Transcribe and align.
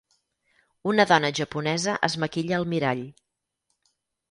Una 0.91 1.05
dona 1.11 1.31
japonesa 1.41 1.95
es 2.09 2.17
maquilla 2.25 2.59
al 2.59 2.69
mirall. 2.75 3.07